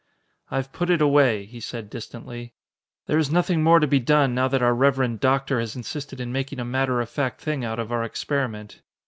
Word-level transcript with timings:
"I've 0.49 0.73
put 0.73 0.89
it 0.89 0.99
away," 0.99 1.45
he 1.45 1.59
said 1.59 1.91
distantly. 1.91 2.55
"There 3.05 3.19
is 3.19 3.29
nothing 3.29 3.61
more 3.61 3.79
to 3.79 3.85
be 3.85 3.99
done, 3.99 4.33
now 4.33 4.47
that 4.47 4.63
our 4.63 4.73
reverend 4.73 5.19
doctor 5.19 5.59
has 5.59 5.75
insisted 5.75 6.19
in 6.19 6.31
making 6.31 6.59
a 6.59 6.65
matter 6.65 7.01
of 7.01 7.07
fact 7.07 7.39
thing 7.39 7.63
out 7.63 7.77
of 7.77 7.91
our 7.91 8.03
experiment. 8.03 8.81